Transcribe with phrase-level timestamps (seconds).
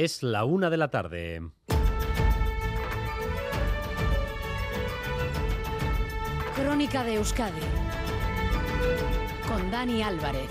[0.00, 1.42] Es la una de la tarde.
[6.54, 7.60] Crónica de Euskadi
[9.48, 10.48] con Dani Álvarez.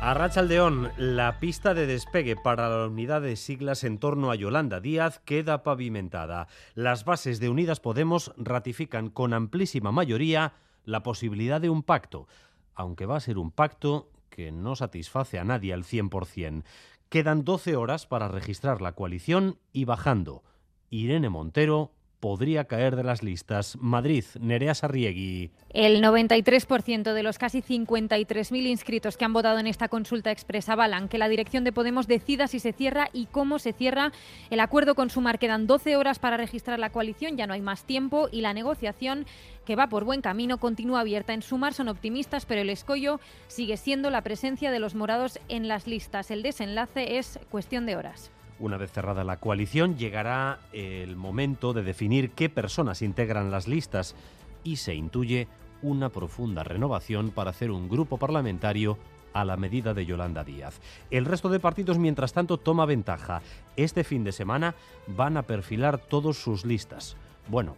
[0.00, 4.80] A Rachaldeón, la pista de despegue para la unidad de siglas en torno a Yolanda
[4.80, 6.48] Díaz queda pavimentada.
[6.74, 10.54] Las bases de Unidas Podemos ratifican con amplísima mayoría
[10.86, 12.28] la posibilidad de un pacto,
[12.74, 14.08] aunque va a ser un pacto
[14.40, 16.64] que no satisface a nadie al 100%.
[17.10, 20.42] Quedan 12 horas para registrar la coalición y bajando.
[20.88, 23.76] Irene Montero podría caer de las listas.
[23.80, 25.50] Madrid, Nerea Sarriegui.
[25.70, 31.08] El 93% de los casi 53.000 inscritos que han votado en esta consulta expresa avalan
[31.08, 34.12] que la dirección de Podemos decida si se cierra y cómo se cierra
[34.50, 35.38] el acuerdo con Sumar.
[35.38, 39.26] Quedan 12 horas para registrar la coalición, ya no hay más tiempo y la negociación
[39.64, 41.32] que va por buen camino continúa abierta.
[41.32, 45.68] En Sumar son optimistas, pero el escollo sigue siendo la presencia de los morados en
[45.68, 46.30] las listas.
[46.30, 48.30] El desenlace es cuestión de horas.
[48.60, 54.14] Una vez cerrada la coalición, llegará el momento de definir qué personas integran las listas
[54.62, 55.48] y se intuye
[55.80, 58.98] una profunda renovación para hacer un grupo parlamentario
[59.32, 60.78] a la medida de Yolanda Díaz.
[61.10, 63.40] El resto de partidos, mientras tanto, toma ventaja.
[63.76, 64.74] Este fin de semana
[65.06, 67.16] van a perfilar todos sus listas.
[67.48, 67.76] Bueno,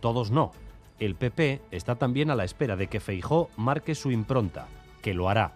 [0.00, 0.50] todos no.
[0.98, 4.66] El PP está también a la espera de que Feijó marque su impronta,
[5.00, 5.52] que lo hará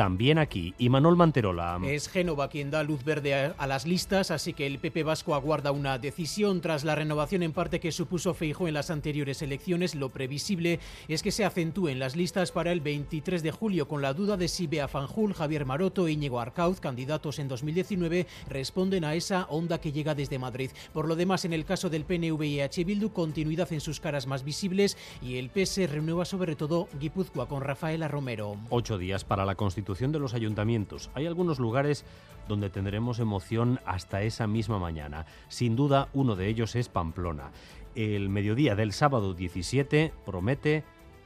[0.00, 0.72] también aquí.
[0.78, 1.78] Y Manuel Manterola.
[1.84, 5.72] Es Génova quien da luz verde a, las listas, así que el PP Vasco aguarda
[5.72, 9.94] una decisión tras la renovación en parte que supuso Feijo en las anteriores elecciones.
[9.94, 14.14] Lo previsible es que se acentúen las listas para el 23 de julio, con la
[14.14, 19.14] duda de si Bea Fanjul, Javier Maroto e Íñigo Arcauz, candidatos en 2019, responden a
[19.14, 20.70] esa onda que llega desde Madrid.
[20.94, 22.84] Por lo demás, en el caso del PNV y H.
[22.84, 27.60] Bildu, continuidad en sus caras más visibles y el PS renueva sobre todo Guipúzcoa con
[27.60, 28.56] Rafaela Romero.
[28.70, 31.10] Ocho días para la constitución de los ayuntamientos.
[31.14, 32.04] Hay algunos lugares
[32.48, 35.26] donde tendremos emoción hasta esa misma mañana.
[35.48, 37.50] Sin duda, uno de ellos es Pamplona.
[37.94, 40.84] El mediodía del sábado 17 promete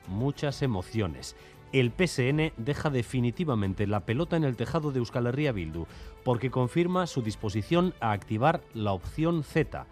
[0.08, 1.36] muchas emociones.
[1.72, 5.86] El PSN deja definitivamente la pelota en el tejado de Euskal Herria Bildu
[6.24, 9.86] porque confirma su disposición a activar la opción Z.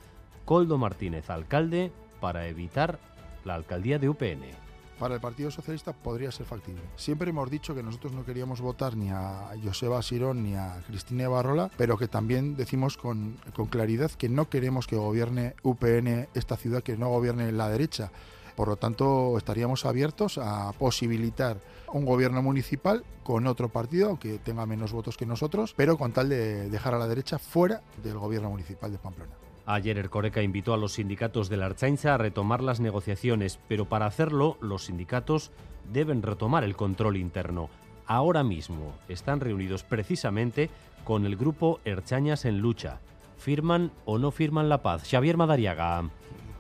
[0.45, 2.99] Coldo Martínez, alcalde, para evitar
[3.45, 6.83] la alcaldía de UPN para el Partido Socialista podría ser factible.
[6.97, 11.29] Siempre hemos dicho que nosotros no queríamos votar ni a Joseba Sirón ni a Cristina
[11.29, 16.57] Barrola, pero que también decimos con, con claridad que no queremos que gobierne UPN esta
[16.57, 18.11] ciudad, que no gobierne la derecha.
[18.57, 21.59] Por lo tanto, estaríamos abiertos a posibilitar
[21.93, 26.29] un gobierno municipal con otro partido, aunque tenga menos votos que nosotros, pero con tal
[26.29, 29.33] de dejar a la derecha fuera del gobierno municipal de Pamplona.
[29.65, 34.07] Ayer Ercoreca invitó a los sindicatos de la Archaincha a retomar las negociaciones, pero para
[34.07, 35.53] hacerlo los sindicatos
[35.93, 37.71] deben retomar el control interno.
[38.07, 40.69] Ahora mismo están reunidos precisamente
[41.05, 42.99] con el grupo Erchañas en lucha.
[43.39, 45.09] ¿Firman o no firman la paz?
[45.09, 46.05] Xavier Madariaga.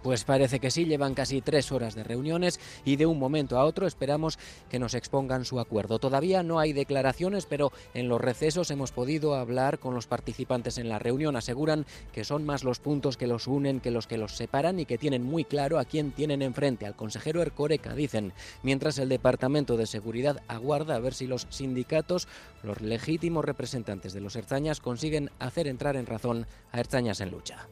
[0.02, 3.64] Pues parece que sí, llevan casi tres horas de reuniones y de un momento a
[3.64, 4.36] otro esperamos
[4.68, 6.00] que nos expongan su acuerdo.
[6.00, 10.88] Todavía no hay declaraciones, pero en los recesos hemos podido hablar con los participantes en
[10.88, 11.36] la reunión.
[11.36, 14.86] Aseguran que son más los puntos que los unen que los que los separan y
[14.86, 19.76] que tienen muy claro a quién tienen enfrente, al consejero Ercoreca, dicen, mientras el Departamento
[19.76, 22.26] de Seguridad aguarda a ver si los sindicatos,
[22.62, 27.68] los legítimos representantes de los Erzañas, consiguen hacer entrar en razón a Erzañas en lucha.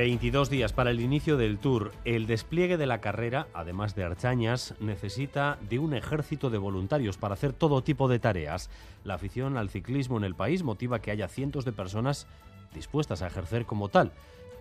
[0.00, 1.92] 22 días para el inicio del Tour.
[2.06, 7.34] El despliegue de la carrera, además de Archañas, necesita de un ejército de voluntarios para
[7.34, 8.70] hacer todo tipo de tareas.
[9.04, 12.26] La afición al ciclismo en el país motiva que haya cientos de personas
[12.72, 14.12] dispuestas a ejercer como tal,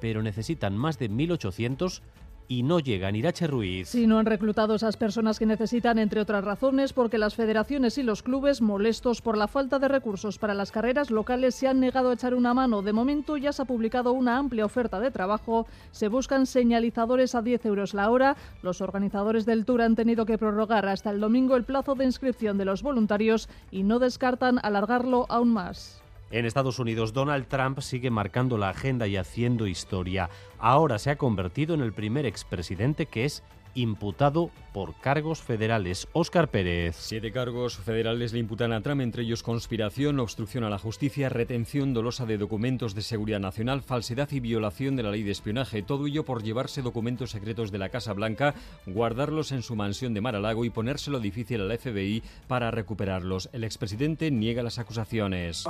[0.02, 2.02] pero necesitan más de 1.800
[2.50, 3.16] y no llegan.
[3.16, 3.88] Irache Ruiz.
[3.88, 8.04] Si no han reclutado esas personas que necesitan, entre otras razones, porque las federaciones y
[8.04, 12.10] los clubes, molestos por la falta de recursos para las carreras locales, se han negado
[12.10, 12.82] a echar una mano.
[12.82, 15.68] De momento ya se ha publicado una amplia oferta de trabajo.
[15.92, 18.36] Se buscan señalizadores a 10 euros la hora.
[18.64, 22.58] Los organizadores del Tour han tenido que prorrogar hasta el domingo el plazo de inscripción
[22.58, 26.02] de los voluntarios y no descartan alargarlo aún más.
[26.32, 30.30] En Estados Unidos, Donald Trump sigue marcando la agenda y haciendo historia.
[30.60, 33.42] Ahora se ha convertido en el primer expresidente que es
[33.76, 36.08] imputado por cargos federales.
[36.14, 36.96] Óscar Pérez.
[36.98, 41.94] Siete cargos federales le imputan a Trump, entre ellos conspiración, obstrucción a la justicia, retención
[41.94, 45.82] dolosa de documentos de seguridad nacional, falsedad y violación de la ley de espionaje.
[45.82, 48.54] Todo ello por llevarse documentos secretos de la Casa Blanca,
[48.86, 53.50] guardarlos en su mansión de Mar-a-Lago y ponérselo difícil al FBI para recuperarlos.
[53.54, 55.66] El expresidente niega las acusaciones.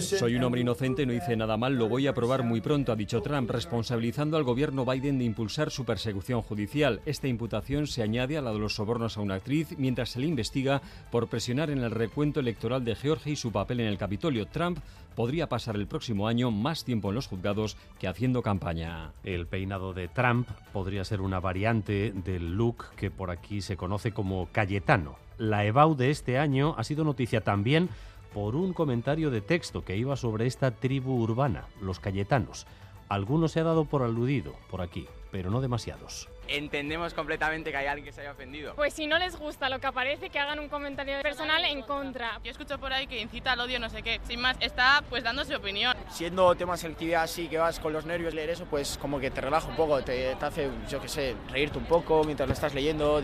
[0.00, 2.96] Soy un hombre inocente, no hice nada mal, lo voy a probar muy pronto, ha
[2.96, 7.00] dicho Trump, responsabilizando al gobierno Biden pretende impulsar su persecución judicial.
[7.06, 10.26] Esta imputación se añade a la de los sobornos a una actriz mientras se le
[10.26, 10.82] investiga
[11.12, 14.46] por presionar en el recuento electoral de Georgia y su papel en el Capitolio.
[14.46, 14.80] Trump
[15.14, 19.12] podría pasar el próximo año más tiempo en los juzgados que haciendo campaña.
[19.22, 24.10] El peinado de Trump podría ser una variante del look que por aquí se conoce
[24.10, 25.14] como Cayetano.
[25.38, 27.88] La EBAU de este año ha sido noticia también
[28.32, 32.66] por un comentario de texto que iba sobre esta tribu urbana, los Cayetanos.
[33.14, 36.28] Algunos se ha dado por aludido por aquí, pero no demasiados.
[36.48, 38.74] Entendemos completamente que hay alguien que se haya ofendido.
[38.74, 42.40] Pues si no les gusta lo que aparece, que hagan un comentario personal en contra.
[42.42, 44.20] Yo escucho por ahí que incita al odio, no sé qué.
[44.24, 45.96] Sin más, está pues dando su opinión.
[46.10, 49.40] Siendo tema selectividad así, que vas con los nervios leer eso, pues como que te
[49.40, 52.74] relaja un poco, te, te hace, yo qué sé, reírte un poco mientras lo estás
[52.74, 53.22] leyendo.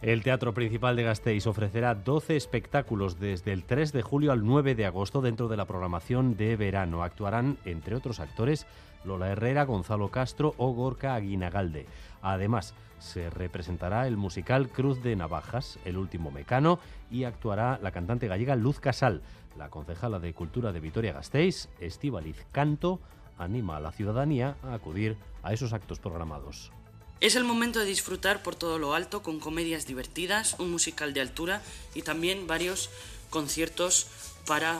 [0.00, 4.76] El Teatro Principal de Gasteiz ofrecerá 12 espectáculos desde el 3 de julio al 9
[4.76, 7.02] de agosto dentro de la programación de verano.
[7.02, 8.68] Actuarán, entre otros actores,
[9.04, 11.86] Lola Herrera, Gonzalo Castro o Gorka Aguinagalde.
[12.22, 16.78] Además, se representará el musical Cruz de Navajas, El último mecano,
[17.10, 19.22] y actuará la cantante gallega Luz Casal.
[19.56, 23.00] La concejala de Cultura de Vitoria-Gasteiz, Estíbaliz Canto,
[23.36, 26.70] anima a la ciudadanía a acudir a esos actos programados.
[27.20, 31.20] Es el momento de disfrutar por todo lo alto con comedias divertidas, un musical de
[31.20, 31.62] altura
[31.94, 32.90] y también varios
[33.28, 34.06] conciertos
[34.46, 34.78] para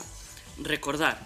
[0.62, 1.18] recordar.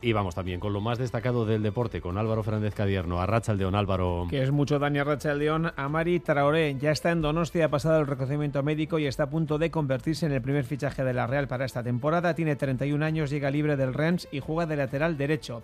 [0.00, 3.20] Y vamos también con lo más destacado del deporte, con Álvaro Fernández Cadierno.
[3.20, 4.26] A León Álvaro.
[4.30, 5.00] Que es mucho Dani
[5.36, 5.72] León.
[5.76, 9.58] Amari Traoré ya está en Donostia, ha pasado el reconocimiento médico y está a punto
[9.58, 12.34] de convertirse en el primer fichaje de la Real para esta temporada.
[12.34, 15.62] Tiene 31 años, llega libre del Rennes y juega de lateral derecho.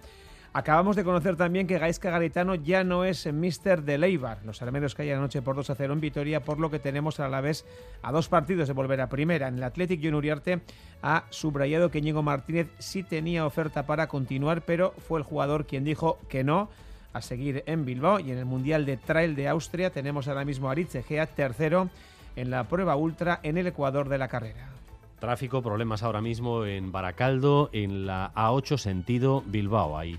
[0.56, 4.38] Acabamos de conocer también que Gaisca Garitano ya no es Mister de Leibar.
[4.44, 7.28] Los armeros caen anoche por 2 a 0 en Vitoria, por lo que tenemos a
[7.28, 7.66] la vez
[8.02, 9.48] a dos partidos de volver a primera.
[9.48, 10.60] En el Athletic John Uriarte
[11.02, 15.82] ha subrayado que Ñigo Martínez sí tenía oferta para continuar, pero fue el jugador quien
[15.82, 16.68] dijo que no
[17.12, 18.20] a seguir en Bilbao.
[18.20, 21.90] Y en el Mundial de Trail de Austria tenemos ahora mismo a Aritz Egea, tercero
[22.36, 24.68] en la prueba ultra en el Ecuador de la carrera.
[25.18, 29.98] Tráfico, problemas ahora mismo en Baracaldo, en la A8 sentido Bilbao.
[29.98, 30.16] Ahí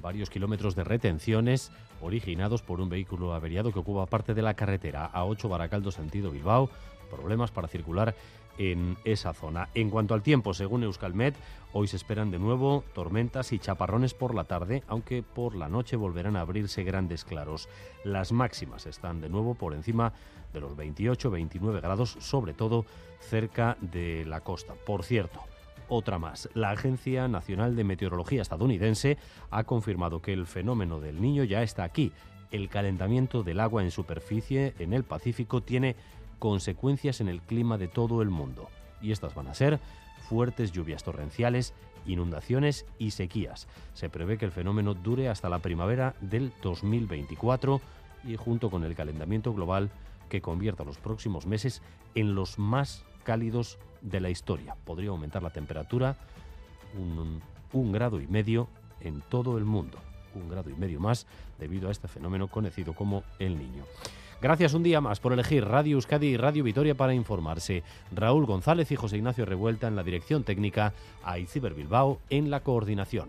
[0.00, 5.10] varios kilómetros de retenciones originados por un vehículo averiado que ocupa parte de la carretera
[5.12, 6.70] A8 Baracaldo sentido Bilbao.
[7.10, 8.14] Problemas para circular
[8.58, 9.68] en esa zona.
[9.74, 11.36] En cuanto al tiempo, según Euskalmet,
[11.72, 15.96] hoy se esperan de nuevo tormentas y chaparrones por la tarde, aunque por la noche
[15.96, 17.68] volverán a abrirse grandes claros.
[18.04, 20.12] Las máximas están de nuevo por encima
[20.52, 22.86] de los 28-29 grados, sobre todo
[23.20, 24.74] cerca de la costa.
[24.74, 25.40] Por cierto,
[25.88, 26.48] otra más.
[26.54, 29.18] La Agencia Nacional de Meteorología estadounidense
[29.50, 32.12] ha confirmado que el fenómeno del niño ya está aquí.
[32.50, 35.96] El calentamiento del agua en superficie en el Pacífico tiene
[36.38, 38.68] consecuencias en el clima de todo el mundo.
[39.00, 39.80] Y estas van a ser
[40.28, 41.74] fuertes lluvias torrenciales,
[42.06, 43.68] inundaciones y sequías.
[43.94, 47.80] Se prevé que el fenómeno dure hasta la primavera del 2024
[48.24, 49.90] y junto con el calentamiento global
[50.28, 51.82] que convierta los próximos meses
[52.14, 54.74] en los más cálidos de la historia.
[54.84, 56.16] Podría aumentar la temperatura
[56.96, 58.68] un, grado y medio
[59.00, 59.98] en todo el mundo.
[60.34, 61.26] Un grado y medio más
[61.58, 63.84] debido a este fenómeno conocido como el niño.
[64.40, 67.82] Gracias un día más por elegir Radio Euskadi y Radio Vitoria para informarse.
[68.12, 70.92] Raúl González y José Ignacio Revuelta en la dirección técnica,
[71.24, 73.28] Aiciber Bilbao en la coordinación.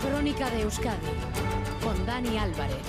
[0.00, 1.06] Crónica de Euskadi
[1.82, 2.82] con Dani Álvarez.